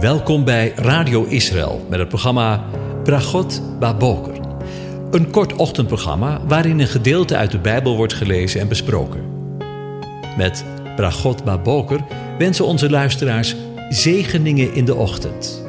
Welkom 0.00 0.44
bij 0.44 0.72
Radio 0.74 1.24
Israël 1.24 1.86
met 1.90 1.98
het 1.98 2.08
programma 2.08 2.64
Bragot 3.04 3.78
Baboker. 3.78 4.40
Een 5.10 5.30
kort 5.30 5.52
ochtendprogramma 5.52 6.46
waarin 6.46 6.78
een 6.78 6.86
gedeelte 6.86 7.36
uit 7.36 7.50
de 7.50 7.58
Bijbel 7.58 7.96
wordt 7.96 8.12
gelezen 8.12 8.60
en 8.60 8.68
besproken. 8.68 9.24
Met 10.36 10.64
Bragot 10.96 11.44
Baboker 11.44 12.00
wensen 12.38 12.64
onze 12.64 12.90
luisteraars 12.90 13.56
zegeningen 13.88 14.74
in 14.74 14.84
de 14.84 14.94
ochtend. 14.94 15.66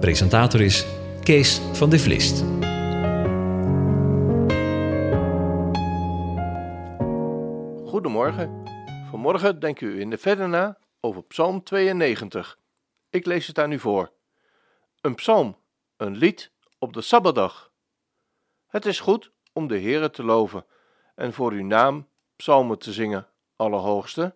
Presentator 0.00 0.60
is 0.60 0.86
Kees 1.22 1.60
van 1.72 1.90
de 1.90 1.98
Vlist. 1.98 2.44
Goedemorgen. 7.90 8.50
Vanmorgen 9.10 9.60
denken 9.60 9.86
u 9.86 10.00
in 10.00 10.10
de 10.10 10.18
verder 10.18 10.48
na 10.48 10.78
over 11.00 11.22
Psalm 11.22 11.62
92. 11.62 12.59
Ik 13.10 13.26
lees 13.26 13.46
het 13.46 13.58
aan 13.58 13.72
u 13.72 13.78
voor. 13.78 14.12
Een 15.00 15.14
psalm, 15.14 15.56
een 15.96 16.16
lied 16.16 16.52
op 16.78 16.92
de 16.92 17.00
Sabbatdag. 17.00 17.72
Het 18.66 18.86
is 18.86 19.00
goed 19.00 19.32
om 19.52 19.68
de 19.68 19.80
Heere 19.80 20.10
te 20.10 20.24
loven 20.24 20.66
en 21.14 21.32
voor 21.32 21.52
uw 21.52 21.64
naam 21.64 22.08
psalmen 22.36 22.78
te 22.78 22.92
zingen, 22.92 23.28
Allerhoogste. 23.56 24.34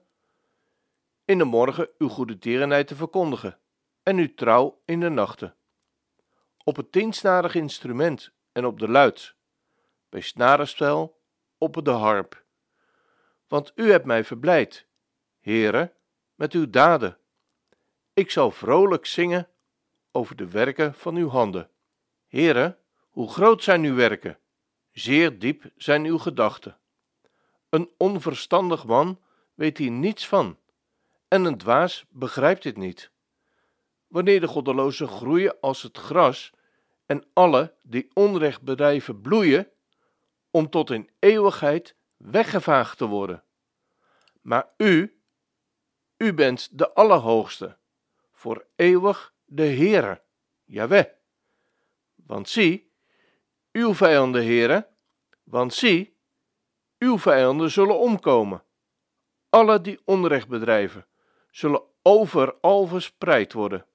In 1.25 1.39
de 1.39 1.45
morgen 1.45 1.89
uw 1.99 2.09
goede 2.09 2.39
tierenheid 2.39 2.87
te 2.87 2.95
verkondigen 2.95 3.59
en 4.03 4.17
uw 4.17 4.35
trouw 4.35 4.81
in 4.85 5.01
de 5.01 5.09
nachten. 5.09 5.55
Op 6.65 6.77
het 6.77 6.93
tiensnarig 6.93 7.55
instrument 7.55 8.33
en 8.53 8.67
op 8.67 8.79
de 8.79 8.89
luid, 8.89 9.35
bij 10.09 10.21
snarenspel 10.21 11.21
op 11.59 11.85
de 11.85 11.91
harp. 11.91 12.45
Want 13.49 13.73
u 13.75 13.91
hebt 13.91 14.05
mij 14.05 14.25
verblijd, 14.25 14.87
Heere, 15.41 15.93
met 16.35 16.53
uw 16.53 16.71
daden. 16.71 17.19
Ik 18.15 18.31
zal 18.31 18.51
vrolijk 18.51 19.07
zingen 19.07 19.49
over 20.13 20.37
de 20.37 20.49
werken 20.49 20.95
van 20.95 21.17
uw 21.17 21.29
handen. 21.29 21.71
Heere, 22.27 22.79
hoe 23.11 23.31
groot 23.31 23.63
zijn 23.63 23.85
uw 23.85 23.95
werken, 23.95 24.39
zeer 24.93 25.39
diep 25.39 25.71
zijn 25.77 26.05
uw 26.05 26.19
gedachten. 26.19 26.79
Een 27.69 27.91
onverstandig 27.97 28.87
man 28.87 29.21
weet 29.55 29.79
hier 29.79 29.91
niets 29.91 30.29
van, 30.29 30.59
en 31.29 31.45
een 31.45 31.59
dwaas 31.59 32.05
begrijpt 32.09 32.63
dit 32.63 32.77
niet. 32.77 33.11
Wanneer 34.07 34.41
de 34.41 34.49
goddelozen 34.49 35.09
groeien 35.09 35.61
als 35.61 35.83
het 35.83 35.99
gras, 35.99 36.53
en 37.07 37.25
alle 37.33 37.75
die 37.83 38.11
onrecht 38.13 38.63
bedrijven 38.63 39.21
bloeien, 39.21 39.69
om 40.51 40.71
tot 40.71 40.91
in 40.91 41.11
eeuwigheid 41.19 41.95
weggevaagd 42.17 42.99
te 42.99 43.07
worden. 43.07 43.43
Maar 44.41 44.69
u, 44.77 45.21
u 46.17 46.35
bent 46.35 46.79
de 46.79 46.93
Allerhoogste, 46.93 47.77
voor 48.45 48.67
eeuwig 48.77 49.35
de 49.45 49.63
Heere, 49.63 50.23
Jaweh. 50.65 51.07
Want 52.15 52.49
zie, 52.49 52.93
uw 53.73 53.95
vijanden, 53.95 54.45
Heere, 54.45 54.89
want 55.43 55.75
zie, 55.75 56.17
uw 56.99 57.19
vijanden 57.19 57.71
zullen 57.71 57.99
omkomen. 57.99 58.63
Alle 59.49 59.81
die 59.81 60.01
onrecht 60.05 60.49
bedrijven, 60.49 61.07
zullen 61.51 61.83
overal 62.03 62.87
verspreid 62.87 63.53
worden. 63.53 63.87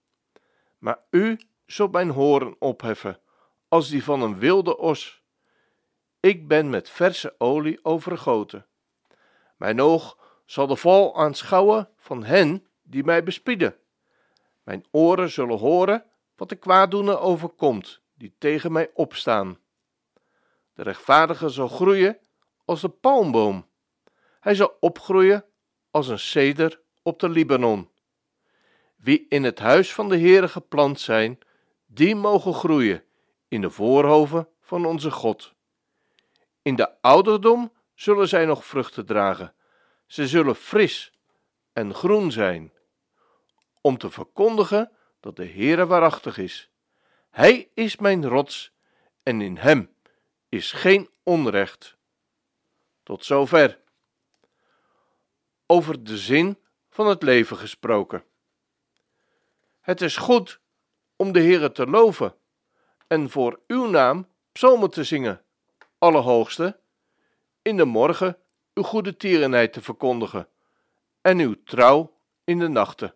Maar 0.78 1.00
u 1.10 1.40
zult 1.66 1.92
mijn 1.92 2.10
horen 2.10 2.56
opheffen, 2.60 3.20
als 3.68 3.90
die 3.90 4.04
van 4.04 4.22
een 4.22 4.40
wilde 4.40 4.78
os. 4.78 5.24
Ik 6.20 6.48
ben 6.48 6.70
met 6.70 6.90
verse 6.90 7.36
olie 7.38 7.80
overgoten. 7.86 8.68
Mijn 9.58 9.82
oog 9.82 10.18
zal 10.46 10.68
de 10.68 10.76
val 10.76 11.18
aanschouwen 11.18 11.90
van 11.98 12.24
hen 12.24 12.68
die 12.82 13.04
mij 13.04 13.24
bespieden. 13.24 13.80
Mijn 14.70 14.86
oren 14.92 15.30
zullen 15.30 15.58
horen 15.58 16.06
wat 16.36 16.50
de 16.50 16.56
kwaaddoener 16.56 17.20
overkomt, 17.20 18.02
die 18.14 18.36
tegen 18.38 18.72
mij 18.72 18.92
opstaan. 18.94 19.60
De 20.74 20.84
rechtvaardige 20.84 21.50
zal 21.50 21.68
groeien 21.68 22.20
als 22.66 22.82
de 22.82 22.90
palmboom. 22.90 23.68
Hij 24.40 24.56
zal 24.56 24.78
opgroeien 24.80 25.46
als 25.92 26.08
een 26.08 26.20
ceder 26.20 26.82
op 27.04 27.20
de 27.20 27.30
Libanon. 27.30 27.90
Wie 28.96 29.26
in 29.30 29.44
het 29.44 29.60
huis 29.60 29.94
van 29.94 30.10
de 30.10 30.20
Heere 30.20 30.48
geplant 30.48 31.00
zijn, 31.00 31.40
die 31.86 32.16
mogen 32.16 32.54
groeien 32.54 33.04
in 33.48 33.62
de 33.62 33.70
voorhoven 33.70 34.48
van 34.62 34.86
onze 34.86 35.12
God. 35.12 35.54
In 36.62 36.76
de 36.76 37.02
ouderdom 37.02 37.74
zullen 37.94 38.28
zij 38.28 38.46
nog 38.46 38.66
vruchten 38.66 39.06
dragen. 39.06 39.54
Ze 40.06 40.28
zullen 40.28 40.56
fris 40.56 41.14
en 41.74 41.94
groen 41.94 42.32
zijn, 42.32 42.74
om 43.82 43.98
te 43.98 44.10
verkondigen 44.10 44.92
dat 45.20 45.36
de 45.36 45.46
Heere 45.46 45.86
waarachtig 45.86 46.38
is. 46.38 46.70
Hij 47.30 47.70
is 47.74 47.98
mijn 47.98 48.28
rots 48.28 48.72
en 49.24 49.42
in 49.42 49.58
hem 49.58 49.94
is 50.50 50.72
geen 50.72 51.10
onrecht. 51.24 51.98
Tot 53.04 53.26
zover. 53.26 53.80
Over 55.66 56.04
de 56.04 56.18
zin 56.18 56.58
van 56.90 57.08
het 57.08 57.24
leven 57.24 57.58
gesproken. 57.58 58.24
Het 59.82 60.02
is 60.02 60.18
goed 60.18 60.60
om 61.16 61.32
de 61.32 61.40
Heere 61.40 61.72
te 61.72 61.88
loven 61.88 62.36
en 63.08 63.30
voor 63.30 63.60
uw 63.68 63.86
naam 63.86 64.28
psalmen 64.52 64.90
te 64.90 65.04
zingen, 65.04 65.44
Allerhoogste, 65.98 66.80
in 67.62 67.78
de 67.78 67.86
morgen 67.86 68.38
uw 68.74 68.84
goede 68.84 69.18
tierenheid 69.18 69.74
te 69.74 69.82
verkondigen 69.82 70.48
en 71.22 71.40
uw 71.40 71.64
trouw 71.64 72.18
in 72.44 72.60
de 72.60 72.68
nachten, 72.68 73.14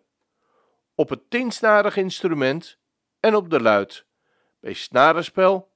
op 0.94 1.08
het 1.08 1.30
tiensnarig 1.30 1.96
instrument 1.96 2.78
en 3.20 3.34
op 3.34 3.50
de 3.50 3.60
luid, 3.60 4.04
bij 4.60 4.72
snarenspel 4.72 5.72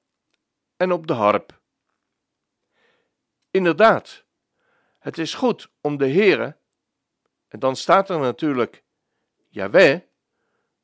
en 0.77 0.93
op 0.93 1.07
de 1.07 1.13
harp. 1.13 1.61
Inderdaad, 3.51 4.25
het 4.99 5.19
is 5.19 5.35
goed 5.35 5.71
om 5.81 5.97
de 5.97 6.09
Heere, 6.09 6.57
en 7.49 7.59
dan 7.59 7.77
staat 7.77 8.11
er 8.11 8.19
natuurlijk 8.19 8.85
Jaweh, 9.49 10.01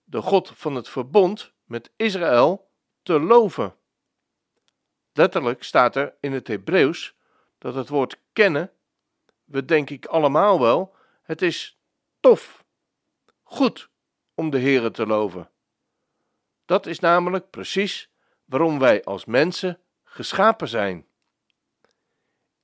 de 0.04 0.22
God 0.22 0.52
van 0.54 0.74
het 0.74 0.88
verbond 0.88 1.52
met 1.64 1.90
Israël, 1.96 2.70
te 3.02 3.20
loven. 3.20 3.76
Letterlijk 5.12 5.62
staat 5.62 5.96
er 5.96 6.14
in 6.20 6.32
het 6.32 6.48
Hebreeuws 6.48 7.14
dat 7.58 7.74
het 7.74 7.88
woord 7.88 8.18
kennen, 8.32 8.72
we 9.44 9.64
denk 9.64 9.90
ik 9.90 10.06
allemaal 10.06 10.60
wel, 10.60 10.94
het 11.22 11.42
is 11.42 11.78
tof, 12.20 12.64
goed 13.42 13.92
om 14.34 14.50
de 14.50 14.60
Heere 14.60 14.90
te 14.90 15.06
loven. 15.06 15.50
Dat 16.64 16.86
is 16.86 16.98
namelijk 16.98 17.50
precies 17.50 18.10
waarom 18.44 18.78
wij 18.78 19.04
als 19.04 19.24
mensen 19.24 19.80
geschapen 20.04 20.68
zijn. 20.68 21.06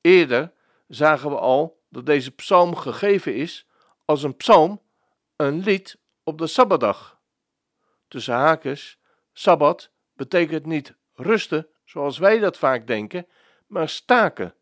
Eerder 0.01 0.53
zagen 0.89 1.31
we 1.31 1.39
al 1.39 1.83
dat 1.89 2.07
deze 2.07 2.31
psalm 2.31 2.77
gegeven 2.77 3.35
is 3.35 3.67
als 4.05 4.23
een 4.23 4.37
psalm, 4.37 4.83
een 5.37 5.61
lied 5.61 5.99
op 6.23 6.39
de 6.39 6.47
Sabbatdag. 6.47 7.21
Tussen 8.09 8.35
haakjes, 8.35 8.99
Sabbat 9.33 9.91
betekent 10.13 10.67
niet 10.67 10.95
rusten 11.15 11.69
zoals 11.85 12.19
wij 12.19 12.39
dat 12.39 12.59
vaak 12.59 12.87
denken, 12.87 13.27
maar 13.67 13.89
staken, 13.89 14.55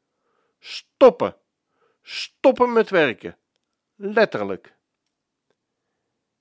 stoppen, 0.59 1.37
stoppen 2.03 2.73
met 2.73 2.91
werken, 2.91 3.39
letterlijk. 3.95 4.77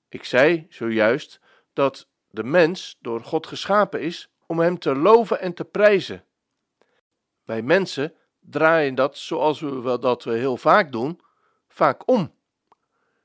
Ik 0.09 0.23
zei 0.23 0.66
zojuist 0.69 1.40
dat 1.73 2.07
de 2.29 2.44
mens 2.44 2.97
door 3.01 3.23
God 3.23 3.47
geschapen 3.47 4.01
is 4.01 4.29
om 4.45 4.59
Hem 4.59 4.79
te 4.79 4.95
loven 4.95 5.40
en 5.40 5.53
te 5.53 5.66
prijzen. 5.66 6.25
Wij 7.44 7.62
mensen 7.62 8.13
draaien 8.40 8.96
dat, 8.96 9.17
zoals 9.17 9.59
we 9.59 9.97
dat 9.99 10.23
we 10.23 10.34
heel 10.34 10.58
vaak 10.58 10.91
doen, 10.91 11.22
vaak 11.67 12.08
om. 12.08 12.34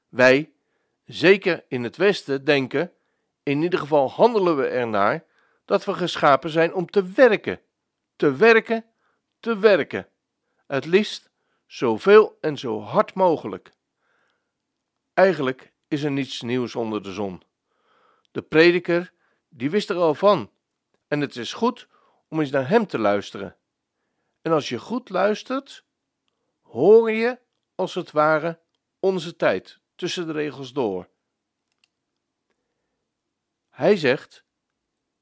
Wij, 0.09 0.53
zeker 1.05 1.65
in 1.69 1.85
het 1.85 1.97
Westen, 1.97 2.45
denken, 2.45 2.93
in 3.43 3.63
ieder 3.63 3.79
geval 3.79 4.11
handelen 4.11 4.57
we 4.57 4.67
ernaar, 4.67 5.25
dat 5.65 5.85
we 5.85 5.95
geschapen 5.95 6.51
zijn 6.51 6.75
om 6.75 6.91
te 6.91 7.05
werken, 7.05 7.61
te 8.17 8.37
werken, 8.37 8.85
te 9.41 9.59
werken. 9.59 10.09
Het 10.67 10.85
liefst 10.85 11.31
zoveel 11.67 12.39
en 12.41 12.59
zo 12.59 12.81
hard 12.81 13.15
mogelijk. 13.15 13.73
Eigenlijk 15.15 15.72
is 15.93 16.03
er 16.03 16.11
niets 16.11 16.41
nieuws 16.41 16.75
onder 16.75 17.03
de 17.03 17.13
zon. 17.13 17.43
De 18.31 18.43
prediker, 18.43 19.13
die 19.49 19.71
wist 19.71 19.91
er 19.91 19.97
al 19.97 20.15
van, 20.15 20.51
en 21.07 21.21
het 21.21 21.37
is 21.37 21.53
goed 21.53 21.89
om 22.29 22.41
eens 22.41 22.51
naar 22.51 22.69
hem 22.69 22.87
te 22.87 22.99
luisteren. 22.99 23.57
En 24.43 24.53
als 24.53 24.69
je 24.69 24.79
goed 24.79 25.09
luistert, 25.09 25.85
hoor 26.61 27.11
je 27.11 27.39
als 27.75 27.95
het 27.95 28.11
ware 28.11 28.61
onze 29.01 29.37
tijd 29.37 29.81
tussen 29.95 30.27
de 30.27 30.33
regels 30.33 30.73
door. 30.73 31.09
Hij 33.69 33.97
zegt: 33.97 34.45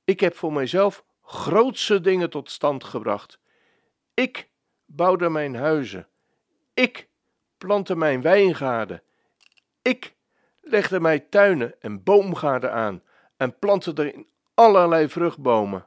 Ik 0.05 0.20
heb 0.20 0.37
voor 0.37 0.52
mijzelf 0.52 1.05
grootse 1.22 2.00
dingen 2.00 2.31
tot 2.31 2.50
stand 2.50 2.84
gebracht. 2.84 3.38
Ik 4.14 4.50
bouwde 4.84 5.28
mijn 5.28 5.55
huizen. 5.55 6.08
Ik 6.75 7.08
plantte 7.58 7.96
mijn 7.96 8.22
wijngaarden. 8.22 9.02
Ik 9.82 10.19
legde 10.60 11.00
mij 11.00 11.18
tuinen 11.18 11.80
en 11.80 12.02
boomgaarden 12.02 12.72
aan 12.72 13.02
en 13.36 13.58
plantte 13.58 13.92
erin 13.94 14.28
allerlei 14.54 15.08
vruchtbomen. 15.08 15.86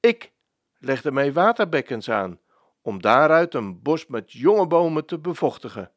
Ik 0.00 0.32
legde 0.78 1.12
mij 1.12 1.32
waterbekkens 1.32 2.10
aan, 2.10 2.40
om 2.82 3.02
daaruit 3.02 3.54
een 3.54 3.82
bos 3.82 4.06
met 4.06 4.32
jonge 4.32 4.66
bomen 4.66 5.06
te 5.06 5.18
bevochtigen. 5.18 5.92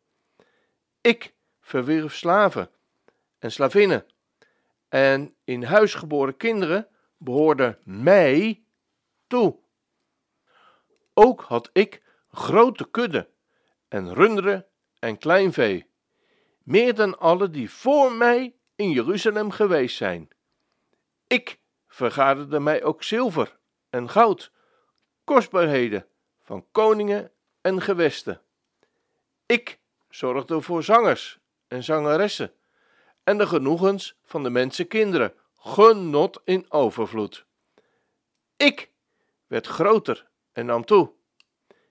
Ik 1.01 1.33
verwierf 1.59 2.15
slaven 2.15 2.69
en 3.39 3.51
slavinnen, 3.51 4.05
en 4.89 5.35
in 5.43 5.63
huis 5.63 5.93
geboren 5.93 6.37
kinderen 6.37 6.87
behoorden 7.17 7.77
mij 7.83 8.63
toe. 9.27 9.59
Ook 11.13 11.41
had 11.41 11.69
ik 11.73 12.03
grote 12.31 12.89
kudde 12.91 13.29
en 13.87 14.13
runderen 14.13 14.65
en 14.99 15.17
kleinvee, 15.17 15.89
meer 16.65 16.95
dan 16.95 17.19
alle 17.19 17.49
die 17.49 17.71
voor 17.71 18.11
mij 18.11 18.55
in 18.75 18.91
Jeruzalem 18.91 19.51
geweest 19.51 19.95
zijn. 19.95 20.29
Ik 21.27 21.59
vergaderde 21.87 22.59
mij 22.59 22.83
ook 22.83 23.03
zilver 23.03 23.57
en 23.89 24.09
goud, 24.09 24.51
kostbaarheden 25.23 26.07
van 26.41 26.65
koningen 26.71 27.31
en 27.61 27.81
gewesten. 27.81 28.41
Ik 29.45 29.79
zorgde 30.09 30.61
voor 30.61 30.83
zangers 30.83 31.39
en 31.67 31.83
zangeressen 31.83 32.53
en 33.23 33.37
de 33.37 33.47
genoegens 33.47 34.17
van 34.23 34.43
de 34.43 34.49
mensenkinderen, 34.49 35.33
genot 35.57 36.41
in 36.43 36.65
overvloed. 36.71 37.45
Ik 38.57 38.91
werd 39.47 39.67
groter 39.67 40.27
en 40.51 40.65
nam 40.65 40.85
toe, 40.85 41.11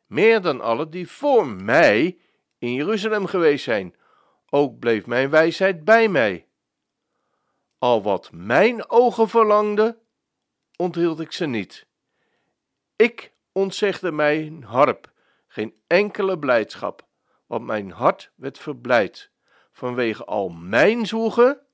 meer 0.06 0.40
dan 0.40 0.60
alle 0.60 0.88
die 0.88 1.08
voor 1.08 1.46
mij 1.46 2.18
in 2.58 2.72
Jeruzalem 2.72 3.26
geweest 3.26 3.64
zijn. 3.64 3.94
Ook 4.54 4.78
bleef 4.78 5.06
mijn 5.06 5.30
wijsheid 5.30 5.84
bij 5.84 6.08
mij. 6.08 6.48
Al 7.78 8.02
wat 8.02 8.32
mijn 8.32 8.90
ogen 8.90 9.28
verlangden, 9.28 9.98
onthield 10.76 11.20
ik 11.20 11.32
ze 11.32 11.46
niet. 11.46 11.86
Ik 12.96 13.32
ontzegde 13.52 14.12
mijn 14.12 14.62
harp, 14.62 15.12
geen 15.46 15.82
enkele 15.86 16.38
blijdschap, 16.38 17.06
want 17.46 17.64
mijn 17.64 17.90
hart 17.90 18.32
werd 18.34 18.58
verblijd 18.58 19.30
vanwege 19.72 20.24
al 20.24 20.48
mijn 20.48 21.06
zwoegen. 21.06 21.66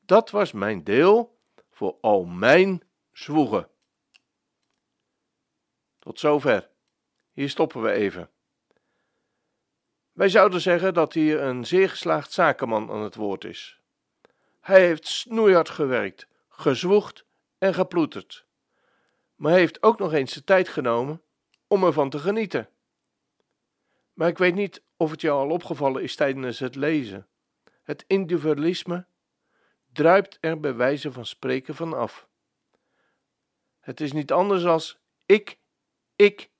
Dat 0.00 0.30
was 0.30 0.52
mijn 0.52 0.84
deel 0.84 1.38
voor 1.70 1.98
al 2.00 2.24
mijn 2.24 2.82
zwoegen. 3.12 3.70
Tot 5.98 6.18
zover. 6.18 6.70
Hier 7.32 7.48
stoppen 7.48 7.82
we 7.82 7.90
even. 7.90 8.30
Wij 10.14 10.28
zouden 10.28 10.60
zeggen 10.60 10.94
dat 10.94 11.12
hier 11.12 11.42
een 11.42 11.66
zeer 11.66 11.90
geslaagd 11.90 12.32
zakenman 12.32 12.90
aan 12.90 13.02
het 13.02 13.14
woord 13.14 13.44
is. 13.44 13.80
Hij 14.60 14.86
heeft 14.86 15.06
snoeihard 15.06 15.68
gewerkt, 15.68 16.26
gezwoegd 16.48 17.24
en 17.58 17.74
geploeterd. 17.74 18.46
Maar 19.34 19.50
hij 19.50 19.60
heeft 19.60 19.82
ook 19.82 19.98
nog 19.98 20.12
eens 20.12 20.32
de 20.32 20.44
tijd 20.44 20.68
genomen 20.68 21.22
om 21.66 21.84
ervan 21.84 22.10
te 22.10 22.18
genieten. 22.18 22.68
Maar 24.12 24.28
ik 24.28 24.38
weet 24.38 24.54
niet 24.54 24.82
of 24.96 25.10
het 25.10 25.20
jou 25.20 25.40
al 25.40 25.50
opgevallen 25.50 26.02
is 26.02 26.16
tijdens 26.16 26.58
het 26.58 26.74
lezen. 26.74 27.26
Het 27.82 28.04
individualisme 28.06 29.06
druipt 29.92 30.38
er 30.40 30.60
bij 30.60 30.74
wijze 30.74 31.12
van 31.12 31.26
spreken 31.26 31.74
van 31.74 31.94
af. 31.94 32.28
Het 33.80 34.00
is 34.00 34.12
niet 34.12 34.32
anders 34.32 34.64
als 34.64 34.98
ik, 35.26 35.58
ik, 36.16 36.50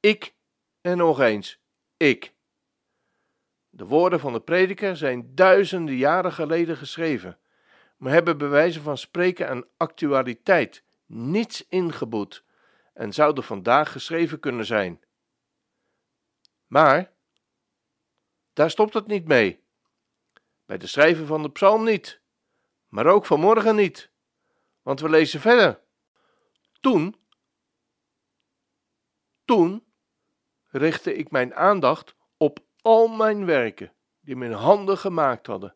ik 0.00 0.34
en 0.80 0.96
nog 0.96 1.20
eens 1.20 1.58
ik. 1.96 2.34
De 3.76 3.84
woorden 3.84 4.20
van 4.20 4.32
de 4.32 4.40
prediker 4.40 4.96
zijn 4.96 5.34
duizenden 5.34 5.94
jaren 5.94 6.32
geleden 6.32 6.76
geschreven, 6.76 7.38
maar 7.96 8.12
hebben 8.12 8.38
bij 8.38 8.48
wijze 8.48 8.80
van 8.80 8.98
spreken 8.98 9.48
aan 9.48 9.64
actualiteit 9.76 10.82
niets 11.06 11.66
ingeboet 11.68 12.44
en 12.94 13.12
zouden 13.12 13.44
vandaag 13.44 13.92
geschreven 13.92 14.40
kunnen 14.40 14.66
zijn. 14.66 15.00
Maar 16.66 17.12
daar 18.52 18.70
stopt 18.70 18.94
het 18.94 19.06
niet 19.06 19.26
mee. 19.26 19.64
Bij 20.66 20.78
de 20.78 20.86
schrijven 20.86 21.26
van 21.26 21.42
de 21.42 21.50
psalm 21.50 21.84
niet, 21.84 22.20
maar 22.88 23.06
ook 23.06 23.26
vanmorgen 23.26 23.76
niet, 23.76 24.10
want 24.82 25.00
we 25.00 25.08
lezen 25.08 25.40
verder. 25.40 25.80
Toen, 26.80 27.16
toen 29.44 29.86
richtte 30.68 31.14
ik 31.14 31.30
mijn 31.30 31.54
aandacht 31.54 32.15
al 32.86 33.08
mijn 33.08 33.44
werken 33.44 33.92
die 34.20 34.36
mijn 34.36 34.52
handen 34.52 34.98
gemaakt 34.98 35.46
hadden 35.46 35.74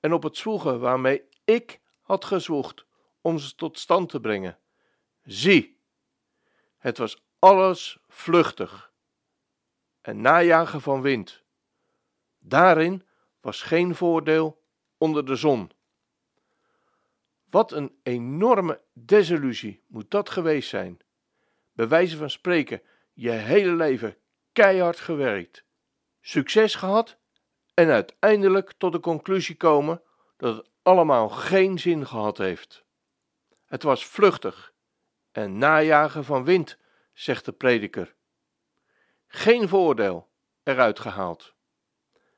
en 0.00 0.12
op 0.12 0.22
het 0.22 0.36
zwoegen 0.36 0.80
waarmee 0.80 1.22
ik 1.44 1.80
had 2.02 2.24
gezwoegd 2.24 2.86
om 3.20 3.38
ze 3.38 3.54
tot 3.54 3.78
stand 3.78 4.08
te 4.08 4.20
brengen. 4.20 4.58
Zie, 5.24 5.80
het 6.78 6.98
was 6.98 7.24
alles 7.38 7.98
vluchtig 8.08 8.92
en 10.00 10.20
najagen 10.20 10.80
van 10.80 11.02
wind. 11.02 11.42
Daarin 12.38 13.06
was 13.40 13.62
geen 13.62 13.94
voordeel 13.94 14.62
onder 14.98 15.26
de 15.26 15.36
zon. 15.36 15.70
Wat 17.50 17.72
een 17.72 17.98
enorme 18.02 18.80
desillusie 18.92 19.82
moet 19.86 20.10
dat 20.10 20.30
geweest 20.30 20.68
zijn. 20.68 20.98
Bij 21.72 21.88
wijze 21.88 22.16
van 22.16 22.30
spreken, 22.30 22.82
je 23.12 23.30
hele 23.30 23.72
leven 23.72 24.16
keihard 24.52 25.00
gewerkt, 25.00 25.68
succes 26.20 26.74
gehad 26.74 27.18
en 27.74 27.90
uiteindelijk 27.90 28.72
tot 28.78 28.92
de 28.92 29.00
conclusie 29.00 29.56
komen 29.56 30.02
dat 30.36 30.56
het 30.56 30.68
allemaal 30.82 31.28
geen 31.28 31.78
zin 31.78 32.06
gehad 32.06 32.38
heeft. 32.38 32.84
Het 33.66 33.82
was 33.82 34.06
vluchtig 34.06 34.72
en 35.32 35.58
najagen 35.58 36.24
van 36.24 36.44
wind, 36.44 36.78
zegt 37.12 37.44
de 37.44 37.52
prediker. 37.52 38.14
Geen 39.26 39.68
voordeel 39.68 40.28
eruit 40.62 40.98
gehaald. 40.98 41.54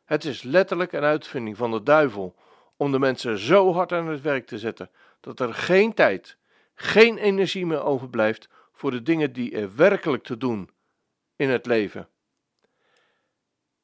Het 0.04 0.24
is 0.24 0.42
letterlijk 0.42 0.92
een 0.92 1.02
uitvinding 1.02 1.56
van 1.56 1.70
de 1.70 1.82
duivel 1.82 2.34
om 2.76 2.92
de 2.92 2.98
mensen 2.98 3.38
zo 3.38 3.72
hard 3.72 3.92
aan 3.92 4.08
het 4.08 4.20
werk 4.20 4.46
te 4.46 4.58
zetten 4.58 4.90
dat 5.20 5.40
er 5.40 5.54
geen 5.54 5.94
tijd, 5.94 6.36
geen 6.74 7.18
energie 7.18 7.66
meer 7.66 7.82
overblijft 7.82 8.48
voor 8.72 8.90
de 8.90 9.02
dingen 9.02 9.32
die 9.32 9.56
er 9.56 9.76
werkelijk 9.76 10.22
te 10.22 10.36
doen 10.36 10.70
in 11.36 11.48
het 11.50 11.66
leven. 11.66 12.08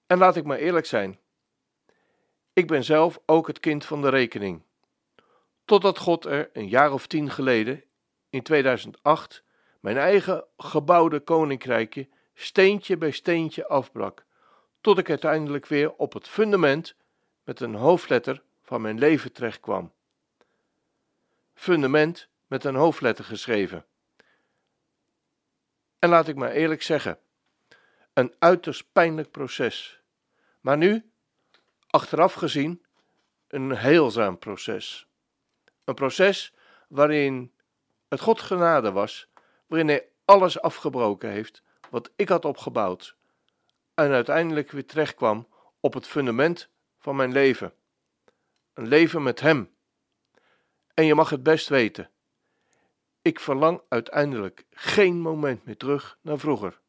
En 0.09 0.19
laat 0.19 0.37
ik 0.37 0.45
maar 0.45 0.59
eerlijk 0.59 0.87
zijn. 0.87 1.19
Ik 2.53 2.67
ben 2.67 2.85
zelf 2.85 3.21
ook 3.27 3.47
het 3.47 3.61
kind 3.61 3.85
van 3.85 4.03
de 4.03 4.09
rekening. 4.09 4.63
Totdat 5.65 5.99
God 5.99 6.25
er 6.25 6.51
een 6.53 6.69
jaar 6.69 6.93
of 6.93 7.07
tien 7.07 7.31
geleden, 7.31 7.85
in 8.31 8.43
2008, 8.43 9.43
mijn 9.81 9.97
eigen 9.97 10.45
gebouwde 10.57 11.21
koninkrijkje 11.21 12.09
steentje 12.35 12.97
bij 12.97 13.11
steentje 13.11 13.67
afbrak, 13.67 14.25
tot 14.81 14.99
ik 14.99 15.09
uiteindelijk 15.09 15.67
weer 15.67 15.93
op 15.95 16.13
het 16.13 16.29
fundament 16.29 16.95
met 17.45 17.61
een 17.61 17.75
hoofdletter 17.75 18.43
van 18.63 18.81
mijn 18.81 18.99
leven 18.99 19.33
terechtkwam. 19.33 19.93
Fundament 21.55 22.29
met 22.47 22.65
een 22.65 22.75
hoofdletter 22.75 23.25
geschreven. 23.25 23.87
En 25.99 26.09
laat 26.09 26.29
ik 26.29 26.37
maar 26.37 26.51
eerlijk 26.51 26.83
zeggen, 26.83 27.19
een 28.13 28.35
uiterst 28.39 28.93
pijnlijk 28.93 29.31
proces. 29.31 29.98
Maar 30.69 30.77
nu, 30.77 31.11
achteraf 31.87 32.33
gezien, 32.33 32.85
een 33.49 33.77
heelzaam 33.77 34.39
proces. 34.39 35.09
Een 35.85 35.95
proces 35.95 36.55
waarin 36.89 37.53
het 38.09 38.21
God 38.21 38.41
genade 38.41 38.93
was, 38.93 39.29
waarin 39.67 39.89
hij 39.89 40.09
alles 40.25 40.61
afgebroken 40.61 41.31
heeft 41.31 41.63
wat 41.91 42.11
ik 42.17 42.29
had 42.29 42.45
opgebouwd 42.45 43.17
en 43.95 44.11
uiteindelijk 44.11 44.71
weer 44.71 44.87
terechtkwam 44.87 45.49
op 45.81 45.95
het 45.95 46.07
fundament 46.07 46.69
van 46.99 47.17
mijn 47.17 47.33
leven. 47.33 47.75
Een 48.75 48.89
leven 48.89 49.23
met 49.23 49.41
Hem. 49.41 49.75
En 50.95 51.05
je 51.05 51.15
mag 51.15 51.31
het 51.31 51.43
best 51.43 51.69
weten. 51.69 52.11
Ik 53.23 53.41
verlang 53.41 53.81
uiteindelijk 53.89 54.65
geen 54.71 55.21
moment 55.21 55.65
meer 55.65 55.77
terug 55.77 56.19
naar 56.21 56.39
vroeger. 56.39 56.81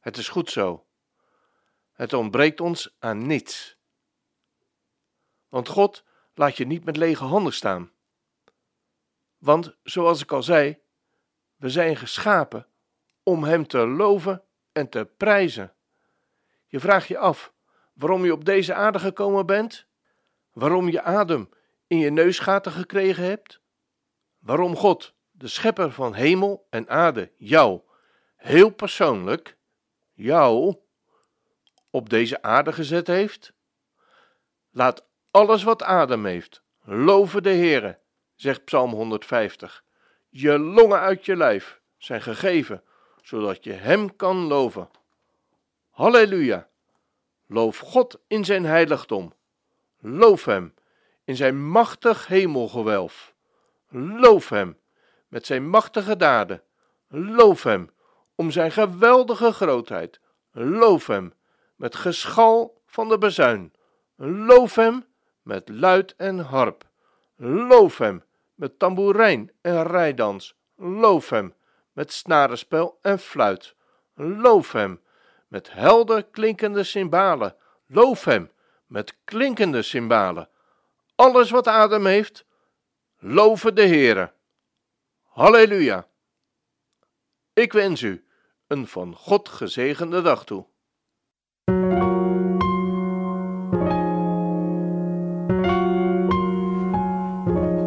Het 0.00 0.16
is 0.16 0.28
goed 0.28 0.50
zo. 0.50 0.83
Het 1.94 2.12
ontbreekt 2.12 2.60
ons 2.60 2.96
aan 2.98 3.26
niets. 3.26 3.76
Want 5.48 5.68
God 5.68 6.04
laat 6.34 6.56
je 6.56 6.66
niet 6.66 6.84
met 6.84 6.96
lege 6.96 7.24
handen 7.24 7.52
staan. 7.52 7.92
Want, 9.38 9.76
zoals 9.82 10.22
ik 10.22 10.32
al 10.32 10.42
zei, 10.42 10.78
we 11.56 11.68
zijn 11.68 11.96
geschapen 11.96 12.66
om 13.22 13.44
Hem 13.44 13.66
te 13.66 13.86
loven 13.86 14.42
en 14.72 14.88
te 14.88 15.10
prijzen. 15.16 15.74
Je 16.66 16.80
vraagt 16.80 17.08
je 17.08 17.18
af 17.18 17.52
waarom 17.92 18.24
je 18.24 18.32
op 18.32 18.44
deze 18.44 18.74
aarde 18.74 18.98
gekomen 18.98 19.46
bent, 19.46 19.86
waarom 20.52 20.88
je 20.88 21.02
adem 21.02 21.48
in 21.86 21.98
je 21.98 22.10
neusgaten 22.10 22.72
gekregen 22.72 23.24
hebt, 23.24 23.60
waarom 24.38 24.76
God, 24.76 25.14
de 25.30 25.48
schepper 25.48 25.92
van 25.92 26.14
hemel 26.14 26.66
en 26.70 26.88
aarde, 26.88 27.32
jou, 27.36 27.80
heel 28.36 28.70
persoonlijk, 28.70 29.56
jou, 30.12 30.76
op 31.94 32.10
deze 32.10 32.42
aarde 32.42 32.72
gezet 32.72 33.06
heeft. 33.06 33.52
Laat 34.70 35.04
alles 35.30 35.62
wat 35.62 35.82
adem 35.82 36.24
heeft, 36.24 36.62
loven 36.84 37.42
de 37.42 37.54
Heere, 37.54 37.98
zegt 38.34 38.64
Psalm 38.64 38.90
150. 38.90 39.84
Je 40.28 40.58
longen 40.58 40.98
uit 40.98 41.24
je 41.24 41.36
lijf 41.36 41.80
zijn 41.96 42.22
gegeven, 42.22 42.82
zodat 43.22 43.64
je 43.64 43.72
Hem 43.72 44.16
kan 44.16 44.36
loven. 44.36 44.90
Halleluja! 45.90 46.68
Loof 47.46 47.78
God 47.78 48.20
in 48.26 48.44
zijn 48.44 48.64
heiligdom. 48.64 49.32
Loof 50.00 50.44
Hem 50.44 50.74
in 51.24 51.36
zijn 51.36 51.68
machtig 51.68 52.26
hemelgewelf. 52.26 53.34
Loof 53.88 54.48
Hem 54.48 54.78
met 55.28 55.46
zijn 55.46 55.68
machtige 55.68 56.16
daden. 56.16 56.62
Loof 57.08 57.62
Hem 57.62 57.90
om 58.34 58.50
zijn 58.50 58.72
geweldige 58.72 59.52
grootheid. 59.52 60.20
Loof 60.52 61.06
Hem 61.06 61.32
met 61.84 61.96
geschal 61.96 62.82
van 62.86 63.08
de 63.08 63.18
bezuin. 63.18 63.72
Loof 64.16 64.74
Hem 64.74 65.04
met 65.42 65.68
luid 65.68 66.16
en 66.16 66.38
harp. 66.38 66.84
Loof 67.36 67.98
Hem 67.98 68.24
met 68.54 68.78
tamboerijn 68.78 69.52
en 69.60 69.82
rijdans. 69.82 70.56
Loof 70.76 71.30
Hem 71.30 71.54
met 71.92 72.12
snarenspel 72.12 72.98
en 73.02 73.18
fluit. 73.18 73.74
Loof 74.14 74.72
Hem 74.72 75.00
met 75.48 75.72
helder 75.72 76.24
klinkende 76.24 76.84
cymbalen. 76.84 77.56
Loof 77.86 78.24
Hem 78.24 78.50
met 78.86 79.16
klinkende 79.24 79.82
cymbalen. 79.82 80.48
Alles 81.14 81.50
wat 81.50 81.66
adem 81.66 82.06
heeft, 82.06 82.44
loven 83.18 83.74
de 83.74 83.86
Heere. 83.86 84.32
Halleluja! 85.22 86.06
Ik 87.52 87.72
wens 87.72 88.02
u 88.02 88.26
een 88.66 88.86
van 88.86 89.14
God 89.14 89.48
gezegende 89.48 90.22
dag 90.22 90.44
toe. 90.44 90.72